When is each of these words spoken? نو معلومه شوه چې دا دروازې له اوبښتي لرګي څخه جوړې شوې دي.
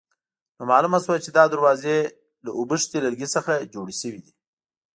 نو 0.57 0.63
معلومه 0.71 0.97
شوه 1.03 1.17
چې 1.25 1.29
دا 1.37 1.43
دروازې 1.53 1.95
له 2.45 2.51
اوبښتي 2.59 2.97
لرګي 3.05 3.27
څخه 3.35 3.51
جوړې 3.73 3.95
شوې 4.01 4.19
دي. 4.25 4.33